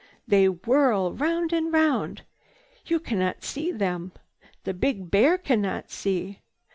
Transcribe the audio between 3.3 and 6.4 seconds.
see them. The big bear cannot see.